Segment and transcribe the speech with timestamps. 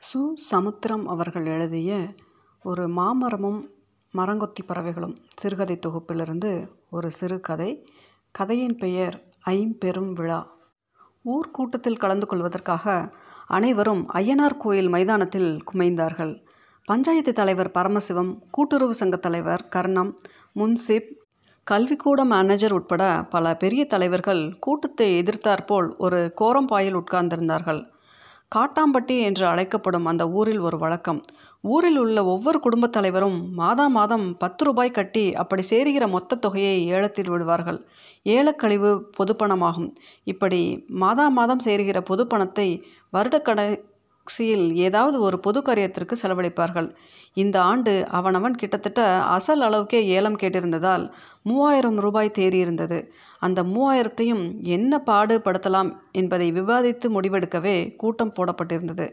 [0.00, 2.14] சு சமுத்திரம் அவர்கள் எழுதிய
[2.62, 3.70] ஒரு மாமரமும்
[4.14, 7.88] மரங்கொத்தி பறவைகளும் சிறுகதை தொகுப்பிலிருந்து ஒரு சிறுகதை
[8.30, 10.38] கதையின் பெயர் ஐம்பெரும் விழா.
[11.22, 13.12] ஊர் கூட்டத்தில் கலந்து கொள்வதற்காக
[13.46, 16.44] அனைவரும் ஐயனார் கோயில் மைதானத்தில் குமைந்தார்கள்.
[16.84, 20.16] பஞ்சாயத்து தலைவர் பரமசிவம் கூட்டுறவு சங்க தலைவர் கர்ணம்
[20.56, 21.10] முன்சிப்
[21.70, 27.82] கல்விக்கூட மேனேஜர் உட்பட பல பெரிய தலைவர்கள் கூட்டத்தை எதிர்த்தாற்போல் ஒரு கோரம்பாயில் உட்கார்ந்திருந்தார்கள்.
[28.56, 31.20] காட்டாம்பட்டி என்று அழைக்கப்படும் அந்த ஊரில் ஒரு வழக்கம்.
[31.60, 37.30] ஊரில் உள்ள ஒவ்வொரு குடும்பத் தலைவரும் மாதா மாதம் பத்து ரூபாய் கட்டி அப்படி சேருகிற மொத்த தொகையை ஏலத்தில்
[37.30, 37.80] விடுவார்கள்.
[38.24, 39.90] ஏலக்கழிவு பொதுப்பணமாகும்.
[40.24, 42.68] இப்படி மாதா மாதம் சேருகிற பொதுப்பணத்தை
[44.28, 46.88] வருடக்கடைசியில் ஏதாவது ஒரு பொது காரியத்திற்கு செலவழிப்பார்கள்.
[47.34, 49.00] இந்த ஆண்டு அவனவன் கிட்டத்தட்ட
[49.36, 51.04] அசல் அளவுக்கே ஏலம் கேட்டிருந்ததால்
[51.42, 52.98] மூவாயிரம் ரூபாய் தேறியிருந்தது.
[53.40, 59.06] அந்த மூவாயிரத்தையும் என்ன பாடுபடுத்தலாம் என்பதை விவாதித்து முடிவெடுக்கவே கூட்டம் போடப்பட்டிருந்தது.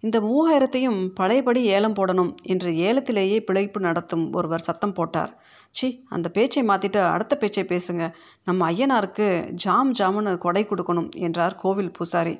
[0.00, 5.32] இந்த மூவாயிரத்தையும் பழையபடி ஏலம் போடணும் என்று ஏலத்திலேயே பிழைப்பு நடத்தும் ஒருவர் சத்தம் போட்டார்.
[5.70, 8.12] சி அந்த பேச்சை மாற்றிட்டு அடுத்த பேச்சை பேசுங்க.
[8.44, 9.28] நம்ம ஐயனாருக்கு
[9.64, 12.36] ஜாம் ஜாமுன்னு கொடை கொடுக்கணும் என்றார் கோவில் பூசாரி.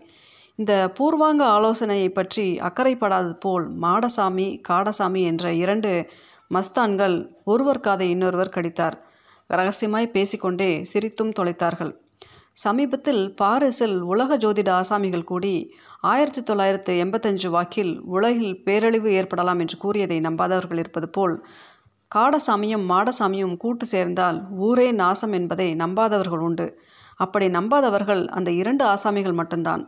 [0.61, 5.91] இந்த பூர்வாங்க ஆலோசனையை பற்றி அக்கறைப்படாதது போல் மாடசாமி காடசாமி என்ற இரண்டு
[6.55, 8.97] மஸ்தான்கள் ஒருவர் காதை இன்னொருவர் கடித்தார்.
[9.47, 11.93] ரகசியமாய் பேசிக்கொண்டே சிரித்தும் தொலைத்தார்கள்.
[12.53, 15.55] சமீபத்தில் பாரிஸில் உலக ஜோதிட ஆசாமிகள் கூடி
[16.01, 21.45] ஆயிரத்தி தொள்ளாயிரத்து எண்பத்தஞ்சு வாக்கில் உலகில் பேரழிவு ஏற்படலாம் என்று கூறியதை நம்பாதவர்கள் இருப்பது போல்
[22.15, 26.81] காடசாமியும் மாடசாமியும் கூட்டு சேர்ந்தால் ஊரே நாசம் என்பதை நம்பாதவர்கள் உண்டு.
[27.17, 29.85] அப்படி நம்பாதவர்கள் அந்த இரண்டு ஆசாமிகள் மட்டும்தான்.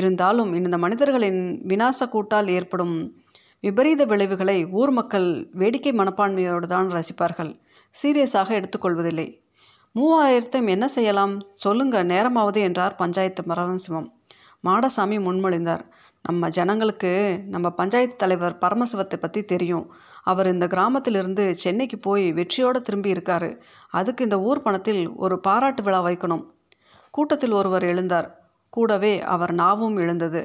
[0.00, 2.96] இருந்தாலும் இந்த மனிதர்களின் விநாச கூட்டால் ஏற்படும்
[3.64, 7.52] விபரீத விளைவுகளை ஊர் மக்கள் வேடிக்கை மனப்பான்மையோடு தான் ரசிப்பார்கள்.
[7.94, 9.28] சீரியஸாக எடுத்துக்கொள்வதில்லை.
[9.94, 11.34] மூவாயிரத்தையும் என்ன செய்யலாம்?
[11.64, 14.08] சொல்லுங்க நேரமாவது என்றார் பஞ்சாயத்து மரவசிவம்
[14.64, 15.84] மாடசாமி முன்மொழிந்தார்.
[16.24, 17.10] நம்ம ஜனங்களுக்கு
[17.54, 19.84] நம்ம பஞ்சாயத்து தலைவர் பரமசிவத்தை பற்றி தெரியும்.
[20.22, 23.50] அவர் இந்த கிராமத்திலிருந்து சென்னைக்கு போய் வெற்றியோடு திரும்பி இருக்காரு.
[23.90, 26.44] அதுக்கு இந்த ஊர் பணத்தில் ஒரு பாராட்டு விழா வைக்கணும்.
[27.10, 28.28] கூட்டத்தில் ஒருவர் எழுந்தார்.
[28.76, 30.42] கூடவே அவர் நாவும் எழுந்தது.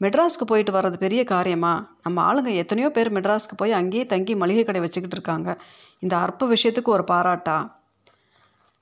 [0.00, 1.72] மெட்ராஸ்க்கு போயிட்டு வர்றது பெரிய காரியமா?
[2.02, 5.50] நம்ம ஆளுங்க எத்தனையோ பேர் மெட்ராஸ்க்கு போய் அங்கேயே தங்கி மளிகை கடை வச்சுக்கிட்டு இருக்காங்க.
[5.98, 7.58] இந்த அற்ப விஷயத்துக்கு ஒரு பாராட்டா?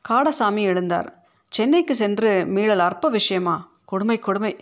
[0.08, 1.08] காடசாமி எழுந்தார்.
[1.48, 3.56] சென்னைக்கு சென்று மீளல் அற்ப விஷயமா?
[3.84, 4.52] கொடுமை கொடுமை.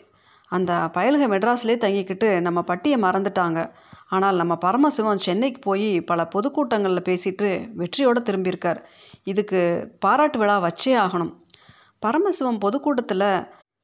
[0.48, 3.60] அந்த பயல்க மெட்ராஸ்லேயே தங்கிக்கிட்டு நம்ம பட்டியை மறந்துட்டாங்க.
[4.08, 8.80] ஆனால் நம்ம பரமசிவம் சென்னைக்கு போய் பல பொதுக்கூட்டங்களில் பேசிட்டு வெற்றியோடு திரும்பியிருக்கார்.
[9.25, 9.60] இதுக்கு
[9.98, 11.32] பாராட்டு விழா வச்சே ஆகணும்.
[12.06, 13.28] பரமசிவம் பொதுக்கூட்டத்தில்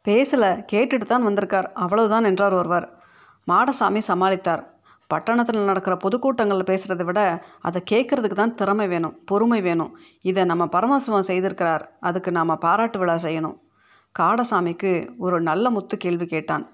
[0.07, 1.69] பேசலை கேட்டுட்டு தான் வந்திருக்கார்.
[1.73, 2.87] அவ்வளவுதான் என்றார் ஒருவர்.
[3.51, 4.63] மாடசாமி சமாளித்தார்.
[5.11, 7.21] பட்டணத்தில் நடக்கிற பொதுக்கூட்டங்களில் பேசுகிறத விட
[7.63, 9.93] அதை கேட்குறதுக்கு தான் திறமை வேணும் பொறுமை வேணும்.
[10.23, 11.85] இதை நம்ம பரமசிவம் செய்திருக்கிறார்.
[12.01, 13.57] அதுக்கு நாம் பாராட்டு விழா செய்யணும்.
[14.15, 16.65] காடசாமிக்கு ஒரு நல்ல முத்து கேள்வி கேட்டான்.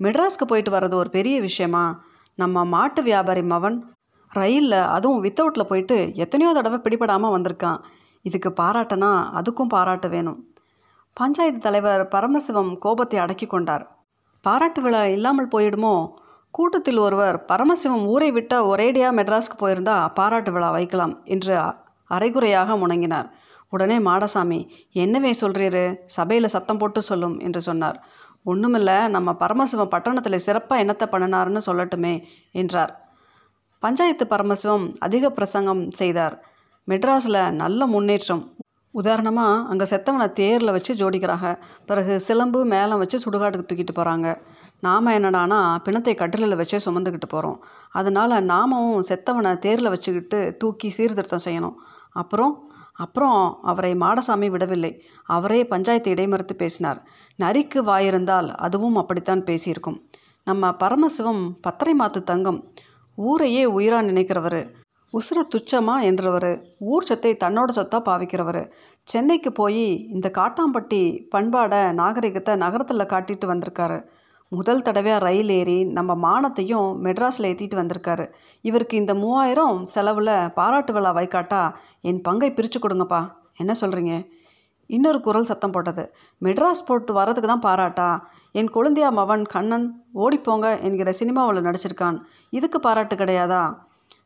[0.00, 1.84] மெட்ராஸ்க்கு போயிட்டு வர்றது ஒரு பெரிய விஷயமா?
[2.38, 3.78] நம்ம மாட்டு வியாபாரி மவன்
[4.32, 7.78] ரயிலில் அதுவும் வித்தவுட்டில் போயிட்டு எத்தனையோ தடவை பிடிபடாமல் வந்திருக்கான்.
[8.24, 9.10] இதுக்கு பாராட்டனா
[9.40, 10.38] அதுக்கும் பாராட்டு வேணும்.
[11.16, 13.84] பஞ்சாயத்து தலைவர் பரமசிவம் கோபத்தை அடக்கி கொண்டார்.
[14.44, 15.94] பாராட்டு விழா இல்லாமல் போயிடுமோ?
[16.54, 21.54] கூட்டத்தில் ஒருவர் பரமசிவம் ஊரை விட்ட ஒரேடியாக மெட்ராஸ்க்கு போயிருந்தா பாராட்டு விழா வைக்கலாம் என்று
[22.10, 23.28] அரைகுறையாக முணங்கினார்.
[23.70, 24.60] உடனே மாடசாமி
[24.94, 25.84] என்னவே சொல்கிறீரு
[26.16, 27.98] சபையில் சத்தம் போட்டு சொல்லும் என்று சொன்னார்.
[28.46, 32.14] ஒன்றுமில்ல நம்ம பரமசிவம் பட்டணத்தில் சிறப்பாக என்னத்தை பண்ணினார்னு சொல்லட்டுமே
[32.52, 32.92] என்றார்.
[33.82, 36.36] பஞ்சாயத்து பரமசிவம் அதிக பிரசங்கம் செய்தார்.
[36.88, 38.44] மெட்ராஸில் நல்ல முன்னேற்றம்
[39.00, 41.48] உதாரணமாக அங்கே செத்தவனை தேரில் வச்சு ஜோடிக்கிறாங்க.
[41.88, 44.28] பிறகு சிலம்பு மேளம் வச்சு சுடுகாட்டுக்கு தூக்கிட்டு போகிறாங்க
[44.86, 47.58] நாம் என்னடானா பிணத்தை கட்டிலில் வச்சே சுமந்துக்கிட்டு போகிறோம்
[47.98, 51.76] அதனால் நாமும் செத்தவனை தேரில் வச்சுக்கிட்டு தூக்கி சீர்திருத்தம் செய்யணும்.
[52.22, 52.54] அப்புறம்
[53.04, 54.90] அப்புறம் அவரை மாடசாமி விடவில்லை.
[55.34, 57.00] அவரே பஞ்சாயத்து இடைமறுத்து பேசினார்.
[57.38, 59.98] நரிக்கு வாயிருந்தால் அதுவும் அப்படித்தான் பேசியிருக்கும்.
[60.46, 62.58] நம்ம பரமசிவம் பத்தரை மாத்து தங்கம்.
[63.18, 64.60] ஊரையே உயிராக நினைக்கிறவர்.
[65.12, 66.50] உசுர துச்சமா என்றவர்.
[66.78, 68.70] ஊர் சொத்தை தன்னோட சொத்தாக பாவிக்கிறவர்.
[69.02, 71.02] சென்னைக்கு போய் இந்த காட்டாம்பட்டி
[71.34, 73.98] பண்பாடை நாகரிகத்தை நகரத்தில் காட்டிட்டு வந்திருக்காரு.
[74.48, 78.26] முதல் தடவையாக ரயில் ஏறி நம்ம மானத்தையும் மெட்ராஸில் ஏற்றிட்டு வந்திருக்காரு.
[78.60, 81.62] இவருக்கு இந்த மூவாயிரம் செலவில் பாராட்டு விழா வைக்காட்டா
[82.00, 83.30] என் பங்கை பிரித்து கொடுங்கப்பா.
[83.56, 84.28] என்ன சொல்கிறீங்க
[84.86, 86.04] இன்னொரு குரல் சத்தம் போட்டது.
[86.42, 88.20] மெட்ராஸ் போட்டு வரதுக்கு தான் பாராட்டா?
[88.52, 92.16] என் குழந்தையா மவன் கண்ணன் ஓடிப்போங்க என்கிற சினிமாவில் நடிச்சிருக்கான்.
[92.50, 93.62] இதுக்கு பாராட்டு கிடையாதா?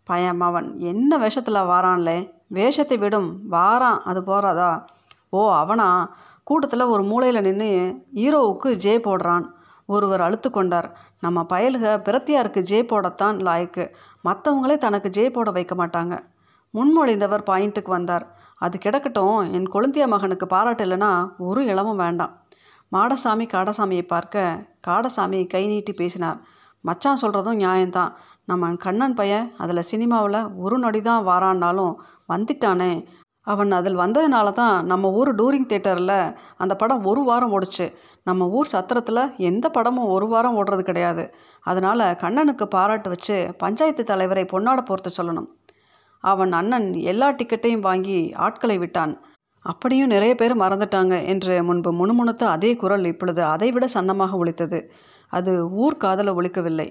[0.04, 2.30] பையன் மவன் என்ன வேஷத்தில் வாரான்லே?
[2.46, 3.40] வேஷத்தை விடும்.
[3.50, 3.98] வாரான்.
[3.98, 4.84] அது போகிறாதா
[5.30, 6.16] ஓ அவனா?
[6.44, 9.46] கூட்டத்தில் ஒரு மூலையில் நின்று ஹீரோவுக்கு ஜே போடுறான்.
[9.86, 10.98] ஒருவர் அழுத்து கொண்டார்.
[11.20, 13.94] நம்ம பயலுக பிரத்தியாருக்கு ஜே போடத்தான் லாய்க்கு.
[14.24, 16.18] மற்றவங்களே தனக்கு ஜே போட வைக்க மாட்டாங்க.
[16.74, 18.36] முன்மொழிந்தவர் பாயிண்ட்டுக்கு வந்தார்.
[18.56, 19.52] அது கிடக்கட்டும்.
[19.52, 22.40] என் கொழுந்தியா மகனுக்கு பாராட்டு இல்லைன்னா ஒரு இளமும் வேண்டாம்.
[22.92, 26.40] மாடசாமி காடசாமியை பார்க்க காடசாமி கை நீட்டி பேசினார்.
[26.80, 28.12] மச்சான் சொல்கிறதும் நியாயம்தான்.
[28.48, 31.92] நம்ம கண்ணன் பையன் அதில் சினிமாவில் ஒரு நொடி தான் வாரான்னாலும்
[32.32, 32.92] வந்துட்டானே.
[33.46, 36.18] அவன் அதில் வந்ததுனால தான் நம்ம ஊர் டூரிங் தேட்டரில்
[36.56, 37.86] அந்த படம் ஒரு வாரம் ஓடுச்சு.
[38.24, 41.24] நம்ம ஊர் சத்திரத்தில் எந்த படமும் ஒரு வாரம் ஓடுறது கிடையாது.
[41.64, 45.48] அதனால் கண்ணனுக்கு பாராட்டு வச்சு பஞ்சாயத்து தலைவரை பொன்னாட போர்த்து சொல்லணும்.
[46.24, 49.14] அவன் அண்ணன் எல்லா டிக்கெட்டையும் வாங்கி ஆட்களை விட்டான்.
[49.64, 54.80] அப்படியும் நிறைய பேர் மறந்துட்டாங்க என்று முன்பு முணுமுணுத்த அதே குரல் இப்பொழுது அதைவிட சன்னமாக ஒழித்தது
[55.32, 55.52] அது
[55.84, 56.88] ஊர் காதல ஒழிக்கவில்லை.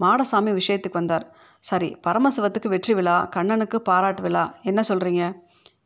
[0.00, 1.26] மாடசாமி விஷயத்துக்கு வந்தார்.
[1.64, 5.24] சரி பரமசிவத்துக்கு வெற்றி விழா கண்ணனுக்கு பாராட்டு விழா என்ன சொல்கிறீங்க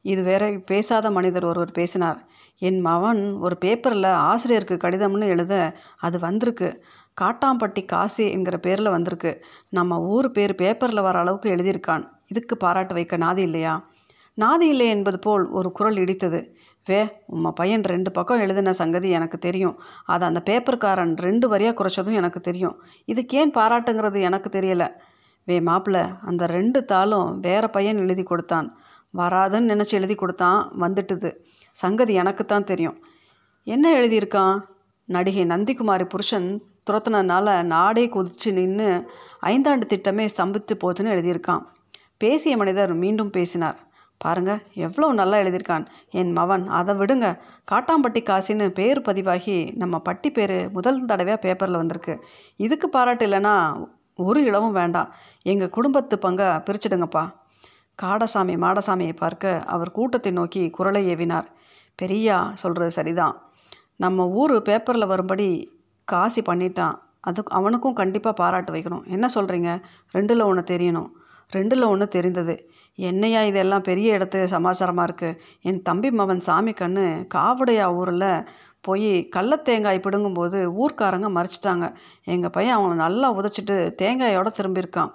[0.03, 2.19] இது வேற பேசாத மனிதர் ஒருவர் பேசினார்.
[2.59, 5.55] என் மகன் ஒரு பேப்பரில் ஆசிரியருக்கு கடிதம்னு எழுத
[5.99, 6.69] அது வந்திருக்கு.
[7.21, 9.33] காட்டாம்பட்டி காசி என்கிற பேரில் வந்திருக்கு.
[9.71, 12.05] நம்ம ஊர் பேர் பேப்பரில் வர அளவுக்கு எழுதியிருக்கான்.
[12.27, 13.75] இதுக்கு பாராட்டு வைக்க நாதி இல்லையா?
[14.39, 16.41] நாதி இல்லை என்பது போல் ஒரு குரல் இடித்தது.
[16.85, 19.83] வே உம்மா பையன் ரெண்டு பக்கம் எழுதின சங்கதி எனக்கு தெரியும்.
[20.05, 22.83] அதை அந்த பேப்பர்காரன் ரெண்டு வரியாக குறைச்சதும் எனக்கு தெரியும்.
[23.05, 24.93] இதுக்கு ஏன் பாராட்டுங்கிறது எனக்கு தெரியல.
[25.45, 28.79] வே மாப்பிள்ள அந்த ரெண்டு தாளும் வேற பையன் எழுதி கொடுத்தான்.
[29.15, 31.37] வராதுன்னு நினச்சி எழுதி கொடுத்தான் வந்துட்டுது.
[31.71, 33.05] சங்கதி எனக்குத்தான் தெரியும்.
[33.65, 34.61] என்ன எழுதியிருக்கான்?
[35.05, 39.11] நடிகை நந்திகுமாரி புருஷன் துரத்துனதுனால நாடே குதிச்சு நின்று
[39.43, 41.63] ஐந்தாண்டு திட்டமே ஸ்தம்பித்து போச்சுன்னு எழுதியிருக்கான்.
[42.17, 43.93] பேசிய மனிதர் மீண்டும் பேசினார்.
[44.19, 44.53] பாருங்க
[44.87, 45.85] எவ்வளோ நல்லா எழுதியிருக்கான்.
[46.11, 47.27] என் மவன் அதை விடுங்க.
[47.73, 52.15] காட்டாம்பட்டி காசின்னு பேர் பதிவாகி நம்ம பட்டி பேர் முதல் தடவையாக பேப்பரில் வந்திருக்கு.
[52.57, 53.55] இதுக்கு பாராட்டு இல்லைன்னா
[54.15, 55.13] ஒரு இளவும் வேண்டாம்.
[55.43, 57.25] எங்கள் குடும்பத்து பங்கை பிரிச்சிடுங்கப்பா.
[58.03, 61.49] காடசாமி மாடசாமியை பார்க்க அவர் கூட்டத்தை நோக்கி குரலை ஏவினார்.
[62.03, 63.35] பெரியா சொல்கிறது சரிதான்.
[63.97, 65.49] நம்ம ஊர் பேப்பரில் வரும்படி
[66.05, 66.97] காசி பண்ணிட்டான்.
[67.21, 69.05] அதுக்கு அவனுக்கும் கண்டிப்பாக பாராட்டு வைக்கணும்.
[69.07, 69.71] என்ன சொல்கிறீங்க
[70.15, 71.11] ரெண்டில் ஒன்று தெரியணும்.
[71.53, 72.71] ரெண்டில் ஒன்று தெரிந்தது.
[72.95, 78.47] என்னையா இதெல்லாம் பெரிய இடத்து சமாச்சாரமாக இருக்குது என் தம்பி மவன் சாமி கண்ணு காவடையா ஊரில்
[78.81, 81.95] போய் கள்ளத்தேங்காய் பிடுங்கும்போது ஊர்க்காரங்க மறைச்சிட்டாங்க.
[82.25, 85.11] எங்கள் பையன் அவனை நல்லா உதைச்சிட்டு தேங்காயோட திரும்பியிருக்கான்.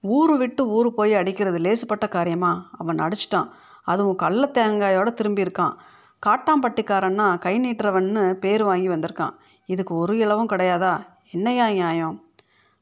[0.00, 2.70] ஊர் விட்டு ஊர் போய் அடிக்கிறது லேசுப்பட்ட காரியமா?
[2.78, 3.48] அவன் அடிச்சிட்டான்
[3.84, 5.74] அதுவும் கள்ள தேங்காயோட திரும்பியிருக்கான்.
[6.26, 9.30] காட்டாம்பட்டிக்காரன்னா கை நீட்டுறவன்னு பேர் வாங்கி வந்திருக்கான்.
[9.66, 11.00] இதுக்கு ஒரு இளவும் கிடையாதா?
[11.30, 12.24] என்னையா நியாயம்?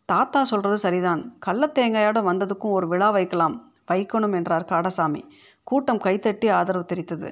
[0.09, 1.23] தாத்தா சொல்கிறது சரிதான்.
[1.47, 3.57] கள்ளத்தேங்காயோட வந்ததுக்கும் ஒரு விழா வைக்கலாம்
[3.91, 5.23] வைக்கணும் என்றார் காடசாமி.
[5.65, 7.31] கூட்டம் கைத்தட்டி ஆதரவு தெரிவித்தது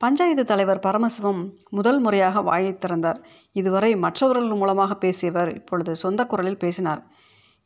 [0.00, 3.18] பஞ்சாயத்து தலைவர் பரமசிவம் முதல் முறையாக வாயை திறந்தார்.
[3.52, 7.02] இதுவரை மற்றவர்கள் மூலமாக பேசியவர் இப்பொழுது சொந்த குரலில் பேசினார்.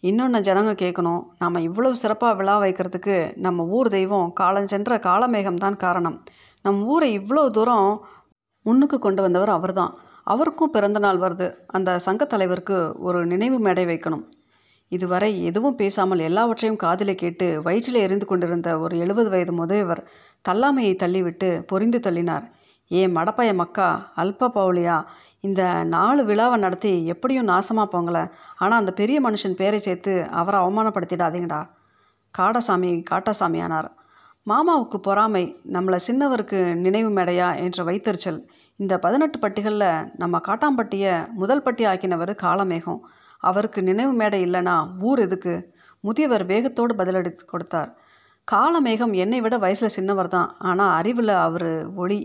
[0.03, 3.17] இன்னொன்று ஜனங்க கேட்கணும் நாம் இவ்வளவு சிறப்பாக விழா வைக்கிறதுக்கு
[3.47, 6.19] நம்ம ஊர் தெய்வம் காலஞ்சென்ற காலமேகம் தான் காரணம்.
[6.65, 7.89] நம் ஊரை இவ்வளோ தூரம்
[8.67, 9.95] முன்னுக்கு கொண்டு வந்தவர் அவர்தான்.
[10.27, 11.47] அவருக்கும் பிறந்தநாள் வருது.
[11.77, 14.25] அந்த சங்க தலைவருக்கு ஒரு நினைவு மேடை வைக்கணும்.
[14.93, 20.03] இதுவரை எதுவும் பேசாமல் எல்லாவற்றையும் காதில் கேட்டு வயிற்றில் எரிந்து கொண்டிருந்த ஒரு எழுபது வயது முதல்வர்
[20.49, 22.45] தள்ளாமையை தள்ளிவிட்டு பொரிந்து தள்ளினார்.
[22.93, 24.97] ஏ மடப்பைய மக்கா அல்ப பவுலியா
[25.47, 25.63] இந்த
[25.95, 28.19] நாலு விழாவை நடத்தி எப்படியும் நாசமாக போங்கள.
[28.57, 31.61] ஆனால் அந்த பெரிய மனுஷன் பேரை சேர்த்து அவரை அவமானப்படுத்திடாதீங்கடா.
[32.39, 33.89] காடசாமி காட்டாசாமியானார்.
[34.47, 37.49] மாமாவுக்கு பொறாமை நம்மளை சின்னவருக்கு நினைவு மேடையா?
[37.65, 38.41] என்ற வைத்தறிச்சல்
[38.81, 39.91] இந்த பதினெட்டு பட்டிகளில்
[40.23, 43.01] நம்ம காட்டாம்பட்டியை முதல் பட்டி ஆக்கினவர் காலமேகம்
[43.43, 44.75] அவருக்கு நினைவு மேடை இல்லைனா
[45.09, 45.55] ஊர் எதுக்கு?
[46.05, 47.91] முதியவர் வேகத்தோடு பதிலடி கொடுத்தார்.
[48.49, 50.51] காலமேகம் என்னை விட வயசில் சின்னவர் தான்.
[50.69, 51.71] ஆனால் அறிவில் அவர்
[52.03, 52.21] ஒளி.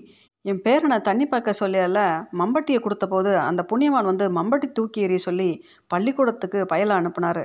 [0.45, 1.97] என் பேரனை தண்ணி பார்க்க சொல்லியால
[2.41, 5.49] மம்பட்டியை கொடுத்தபோது அந்த புண்ணியவான் வந்து மம்பட்டி தூக்கி எறிய சொல்லி
[5.93, 7.43] பள்ளிக்கூடத்துக்கு பயலை அனுப்புனார்.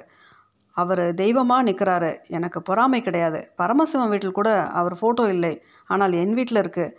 [0.76, 3.40] அவர் தெய்வமாக நிற்கிறாரு எனக்கு பொறாமை கிடையாது.
[3.60, 4.50] பரமசிவம் வீட்டில் கூட
[4.80, 5.54] அவர் ஃபோட்டோ இல்லை.
[5.90, 6.94] ஆனால் என் வீட்டில் இருக்குது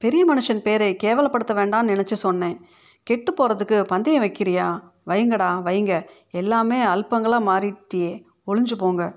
[0.00, 2.60] பெரிய மனுஷன் பேரை கேவலப்படுத்த வேண்டாம்னு நினச்சி சொன்னேன்.
[3.02, 4.80] கெட்டு போகிறதுக்கு பந்தயம் வைக்கிறியா?
[5.06, 6.08] வைங்கடா வைங்க.
[6.30, 8.22] எல்லாமே அல்பங்களாக மாறிட்டியே.
[8.46, 9.14] ஒளிஞ்சு போங்க.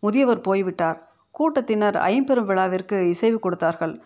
[0.00, 1.12] முதியவர் போய்விட்டார்.
[1.30, 4.02] கூட்டத்தினர் ஐம்பெரும் விழாவிற்கு இசைவு கொடுத்தார்கள்.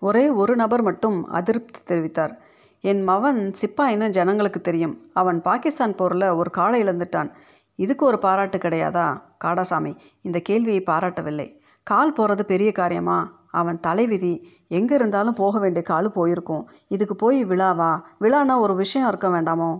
[0.00, 2.36] ஒரே ஒரு நபர் மட்டும் அதிருப்தி தெரிவித்தார்.
[2.80, 5.10] என் மவன் சிப்பாயின்னு ஜனங்களுக்கு தெரியும்.
[5.12, 7.30] அவன் பாகிஸ்தான் போரில் ஒரு காலை இழந்துட்டான்.
[7.74, 9.22] இதுக்கு ஒரு பாராட்டு கிடையாதா?
[9.44, 11.60] காடாசாமி இந்த கேள்வியை பாராட்டவில்லை.
[11.82, 13.41] கால் போகிறது பெரிய காரியமா?
[13.52, 14.32] அவன் தலைவிதி
[14.68, 16.62] எங்கே இருந்தாலும் போக வேண்டிய காலு போயிருக்கும்.
[16.88, 17.90] இதுக்கு போய் விழாவா
[18.20, 19.70] விழானா ஒரு விஷயம் இருக்க வேண்டாமோ?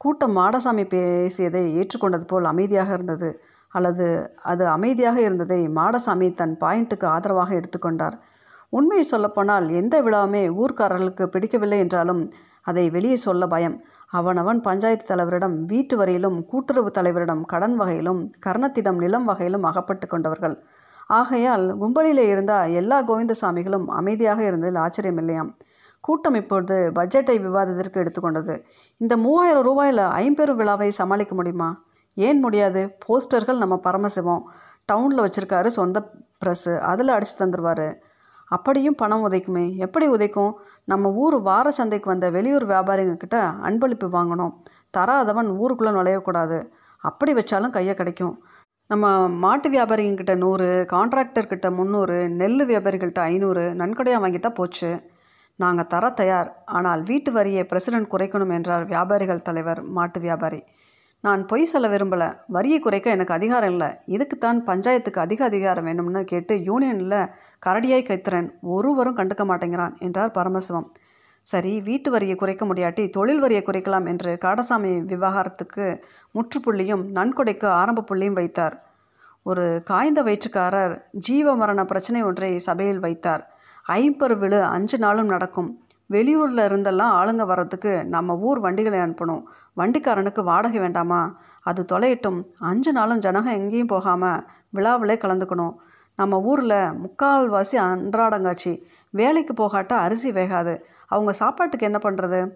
[0.00, 3.28] கூட்டம் மாடசாமி பேசியதை ஏற்றுக்கொண்டது போல் அமைதியாக இருந்தது.
[3.68, 4.06] அல்லது
[4.42, 8.16] அது அமைதியாக இருந்ததை மாடசாமி தன் பாயிண்ட்டுக்கு ஆதரவாக எடுத்துக்கொண்டார்.
[8.68, 12.22] உண்மையை சொல்லப்போனால் எந்த விழாவுமே ஊர்க்காரர்களுக்கு பிடிக்கவில்லை என்றாலும்
[12.62, 13.76] அதை வெளியே சொல்ல பயம்.
[14.10, 20.56] அவனவன் பஞ்சாயத்து தலைவரிடம் வீட்டு வரையிலும் கூட்டுறவு தலைவரிடம் கடன் வகையிலும் கர்ணத்திடம் நிலம் வகையிலும் அகப்பட்டு கொண்டவர்கள்.
[21.06, 25.48] ஆகையால் கும்பலிலே இருந்த எல்லா கோவிந்தசாமிகளும் அமைதியாக இருந்ததில் ஆச்சரியமில்லையாம்
[26.00, 28.62] கூட்டம் இப்பொழுது பட்ஜெட்டை விவாதத்திற்கு எடுத்துக்கொண்டது.
[28.96, 31.82] இந்த மூவாயிரம் ரூபாயில் ஐம்பெரும் விழாவை சமாளிக்க முடியுமா?
[32.14, 32.96] ஏன் முடியாது?
[33.08, 34.42] போஸ்டர்கள் நம்ம பரமசிவம்.
[34.92, 36.10] டவுனில் வச்சுருக்காரு சொந்த
[36.44, 37.94] ப்ரெஸ்ஸு அதில் அடித்து தந்துடுவார்
[38.46, 39.76] அப்படியும் பணம் உதைக்குமே.
[39.76, 40.52] எப்படி உதைக்கும்?
[40.84, 44.52] நம்ம ஊர் வார சந்தைக்கு வந்த வெளியூர் வியாபாரிங்கக்கிட்ட அன்பளிப்பு வாங்கணும்.
[44.96, 46.70] தராதவன் ஊருக்குள்ளே நுழையக்கூடாது.
[46.98, 48.42] அப்படி வச்சாலும் கையை கிடைக்கும்.
[48.90, 54.90] நம்ம மாட்டு வியாபாரிங்கிட்ட நூறு கான்ட்ராக்டர்கிட்ட முந்நூறு நெல் வியாபாரிகள்கிட்ட ஐநூறு நன்கொடையாக வாங்கிட்டா போச்சு.
[55.58, 56.50] நாங்கள் தர தயார்.
[56.64, 60.60] ஆனால் வீட்டு வரியை பிரசிடென்ட் குறைக்கணும் என்றார் வியாபாரிகள் தலைவர் மாட்டு வியாபாரி.
[61.24, 62.28] நான் பொய் சொல்ல விரும்பலை.
[62.46, 63.90] வரியை குறைக்க எனக்கு அதிகாரம் இல்லை.
[64.16, 67.18] இதுக்குத்தான் பஞ்சாயத்துக்கு அதிக அதிகாரம் வேணும்னு கேட்டு யூனியனில்
[67.66, 68.48] கரடியாய் கைத்திறன்.
[68.76, 70.88] ஒருவரும் கண்டுக்க மாட்டேங்கிறான் என்றார் பரமசிவம்.
[71.46, 75.84] சரி வீட்டு வரியை குறைக்க முடியாட்டி தொழில் வரியை குறைக்கலாம் என்று காடசாமி விவகாரத்துக்கு
[76.34, 78.76] முற்றுப்புள்ளியும் நன்கொடைக்கு ஆரம்ப புள்ளியும் வைத்தார்.
[79.42, 83.42] ஒரு காய்ந்த வயிற்றுக்காரர் ஜீவ மரண பிரச்சனை ஒன்றை சபையில் வைத்தார்.
[83.88, 85.70] ஐம்பரு விழு அஞ்சு நாளும் நடக்கும்.
[86.10, 89.42] வெளியூரில் இருந்தெல்லாம் ஆளுங்க வர்றதுக்கு நம்ம ஊர் வண்டிகளை அனுப்பணும்.
[89.76, 91.38] வண்டிக்காரனுக்கு வாடகை வேண்டாமா?
[91.60, 92.40] அது தொலையட்டும்.
[92.58, 95.74] அஞ்சு நாளும் ஜனகம் எங்கேயும் போகாமல் விழாவிலே கலந்துக்கணும்.
[96.16, 98.82] நம்ம ஊரில் முக்கால்வாசி அன்றாடங்காட்சி.
[99.10, 100.80] வேலைக்கு போகாட்டா அரிசி வேகாது.
[101.06, 102.50] அவங்க சாப்பாட்டுக்கு என்ன பண்ணுறது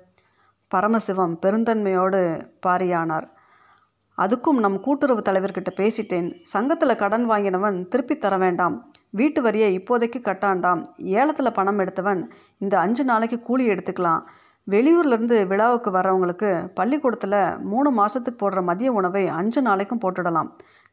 [0.75, 2.23] பரமசிவம் பெருந்தன்மையோடு
[2.67, 3.27] பாரியானார்.
[4.19, 6.39] அதுக்கும் நம் கூட்டுறவு தலைவர்கிட்ட பேசிட்டேன்.
[6.43, 8.93] சங்கத்தில் கடன் வாங்கினவன் திருப்பி தர வேண்டாம்.
[9.11, 10.87] வீட்டு வரியை இப்போதைக்கு கட்டாண்டாம்.
[10.99, 14.23] ஏலத்தில் பணம் எடுத்தவன் இந்த அஞ்சு நாளைக்கு கூலி எடுத்துக்கலாம்.
[14.71, 20.49] வெளியூர்லேருந்து விழாவுக்கு வர்றவங்களுக்கு பள்ளிக்கூடத்தில் மூணு மாதத்துக்கு போடுற மதிய உணவை அஞ்சு நாளைக்கும் போட்டுடலாம்.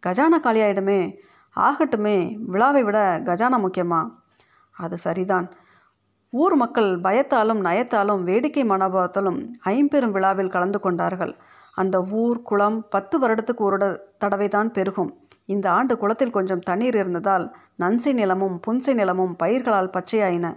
[0.08, 1.18] கஜானா காலியாயிடுமே.
[1.58, 4.02] ஆகட்டுமே விழாவை விட கஜானா முக்கியமா?
[4.76, 5.48] அது சரிதான்.
[6.34, 11.36] ஊர் மக்கள் பயத்தாலும் நயத்தாலும் வேடிக்கை மனோபாவத்தாலும் ஐம்பெரும் விழாவில் கலந்து கொண்டார்கள்.
[11.74, 13.78] அந்த ஊர் குளம் பத்து வருடத்துக்கு ஒரு
[14.18, 15.12] தடவை தான் பெருகும்.
[15.46, 17.46] இந்த ஆண்டு குளத்தில் கொஞ்சம் தண்ணீர் இருந்ததால்
[17.80, 20.48] நன்சி நிலமும் புன்சை நிலமும் பயிர்களால் பச்சையாயின.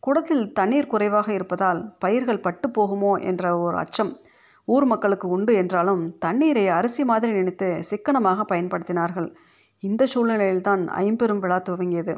[0.00, 4.12] குளத்தில் தண்ணீர் குறைவாக இருப்பதால் பயிர்கள் பட்டு போகுமோ என்ற ஒரு அச்சம்
[4.64, 9.28] ஊர் மக்களுக்கு உண்டு என்றாலும் தண்ணீரை அரிசி மாதிரி நினைத்து சிக்கனமாக பயன்படுத்தினார்கள்.
[9.82, 12.14] இந்த சூழ்நிலையில்தான் ஐம்பெரும் விழா துவங்கியது.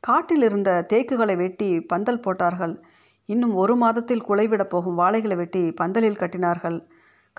[0.00, 2.82] காட்டில் இருந்த தேக்குகளை வெட்டி பந்தல் போட்டார்கள்.
[3.26, 6.78] இன்னும் ஒரு மாதத்தில் குலைவிடப் போகும் வாழைகளை வெட்டி பந்தலில் கட்டினார்கள்.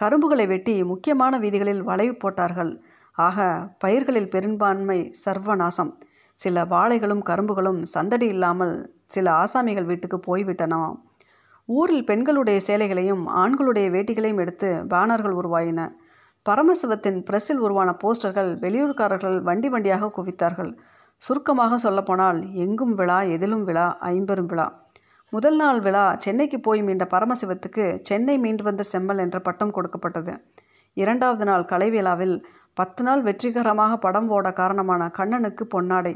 [0.02, 2.72] கரும்புகளை வெட்டி முக்கியமான வீதிகளில் வளைவு போட்டார்கள்.
[3.18, 5.92] ஆக பயிர்களில் பெரும்பான்மை சர்வநாசம்.
[6.38, 10.96] சில வாழைகளும் கரும்புகளும் சந்தடி இல்லாமல் சில ஆசாமிகள் வீட்டுக்கு போய்விட்டனாம்
[11.70, 15.82] ஊரில் பெண்களுடைய சேலைகளையும் ஆண்களுடைய வேட்டிகளையும் எடுத்து பேனர்கள் உருவாயின.
[16.50, 20.72] பரமசிவத்தின் பிரஸில் உருவான போஸ்டர்கள் வெளியூர்காரர்கள் வண்டி வண்டியாக குவித்தார்கள்.
[21.18, 24.66] சுருக்கமாக சொல்லப்போனால் எங்கும் விழா எதிலும் விழா ஐம்பெரும் விழா.
[25.30, 30.34] முதல் நாள் விழா சென்னைக்கு போய் மீண்ட பரமசிவத்துக்கு சென்னை மீண்டு வந்த செம்மல் என்ற பட்டம் கொடுக்கப்பட்டது.
[30.94, 32.36] இரண்டாவது நாள் கலைவிழாவில்
[32.74, 36.16] பத்து நாள் வெற்றிகரமாக படம் ஓட காரணமான கண்ணனுக்கு பொன்னாடை.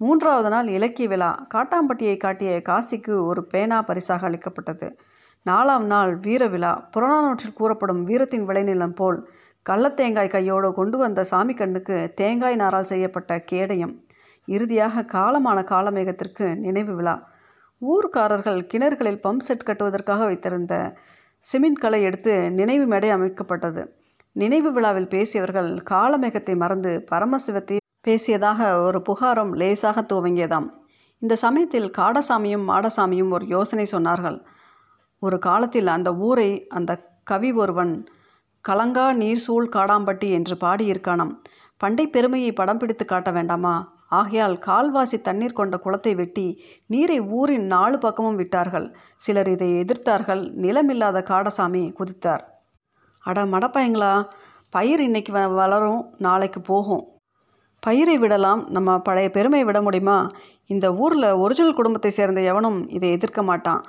[0.00, 4.88] மூன்றாவது நாள் இலக்கிய விழா காட்டாம்பட்டியை காட்டிய காசிக்கு ஒரு பேனா பரிசாக அளிக்கப்பட்டது.
[5.46, 6.72] நாலாம் நாள் வீர விழா.
[6.94, 9.18] புறநானூற்றில் கூறப்படும் வீரத்தின் விளைநிலம் போல்
[9.66, 14.04] கள்ளத்தேங்காய் கையோடு கொண்டு வந்த சாமி கண்ணுக்கு தேங்காய் நாரால் செய்யப்பட்ட கேடயம்.
[14.44, 17.28] இறுதியாக காலமான காலமேகத்திற்கு நினைவு விழா.
[17.82, 20.96] ஊர்க்காரர்கள் கிணறுகளில் பம்ப் செட் கட்டுவதற்காக வைத்திருந்த
[21.38, 23.86] சிமெண்ட் களை எடுத்து நினைவு மேடை அமைக்கப்பட்டது.
[24.32, 27.76] நினைவு விழாவில் பேசியவர்கள் காலமேகத்தை மறந்து பரமசிவத்தை
[28.08, 30.68] பேசியதாக ஒரு புகாரம் லேசாக துவங்கியதாம்.
[31.22, 34.38] இந்த சமயத்தில் காடசாமியும் மாடசாமியும் ஒரு யோசனை சொன்னார்கள்.
[35.22, 36.92] ஒரு காலத்தில் அந்த ஊரை அந்த
[37.24, 37.92] கவி ஒருவன்
[38.64, 41.32] கலங்கா நீர் சூழ் காடாம்பட்டி என்று பாடியிருக்கானாம்.
[41.76, 43.74] பண்டை பெருமையை படம் பிடித்து காட்ட வேண்டாமா?
[44.08, 48.86] ஆகையால் கால்வாசி தண்ணீர் கொண்ட குளத்தை வெட்டி நீரை ஊரின் நாலு பக்கமும் விட்டார்கள்.
[49.16, 50.42] சிலர் இதை எதிர்த்தார்கள்.
[50.64, 52.44] நிலமில்லாத காடசாமி குதித்தார்.
[53.24, 54.12] அட மடப்பயங்களா
[54.70, 56.02] பயிர் இன்னைக்கு வ வளரும்.
[56.18, 57.04] நாளைக்கு போகும்.
[57.80, 58.70] பயிரை விடலாம்.
[58.70, 60.18] நம்ம பழைய பெருமையை விட முடியுமா?
[60.66, 63.82] இந்த ஊரில் ஒரிஜினல் குடும்பத்தை சேர்ந்த எவனும் இதை எதிர்க்க மாட்டான்.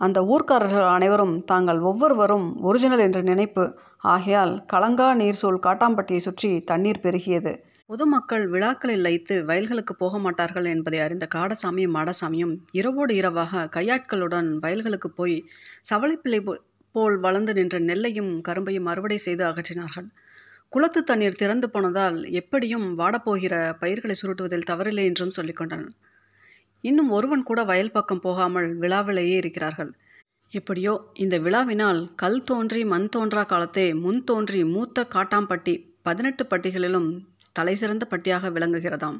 [0.00, 3.64] அந்த ஊர்க்காரர்கள் அனைவரும் தாங்கள் ஒவ்வொருவரும் ஒரிஜினல் என்ற நினைப்பு.
[4.14, 7.52] ஆகையால் கலங்கா நீர்சூழ் காட்டாம்பட்டியை சுற்றி தண்ணீர் பெருகியது.
[7.86, 15.36] பொதுமக்கள் விழாக்களில் லைத்து வயல்களுக்கு போக மாட்டார்கள் என்பதை அறிந்த காடசாமியும் மாடசாமியும் இரவோடு இரவாக கையாட்களுடன் வயல்களுக்கு போய்
[15.90, 16.40] சவளைப்பிள்ளை
[16.94, 20.08] போல் வளர்ந்து நின்ற நெல்லையும் கரும்பையும் அறுவடை செய்து அகற்றினார்கள்.
[20.72, 25.92] குளத்து தண்ணீர் திறந்து போனதால் எப்படியும் வாடப்போகிற பயிர்களை சுருட்டுவதில் தவறில்லை என்றும் சொல்லிக்கொண்டனர்
[26.88, 29.92] இன்னும் ஒருவன் கூட வயல் பக்கம் போகாமல் விழாவிலேயே இருக்கிறார்கள்.
[30.52, 30.92] எப்படியோ
[31.24, 37.08] இந்த விழாவினால் கல் தோன்றி மண் தோன்றா காலத்தே முன் தோன்றி மூத்த காட்டாம்பட்டி பதினெட்டு பட்டிகளிலும்
[37.52, 39.18] தலைசிறந்த பட்டியாக விளங்குகிறதாம்.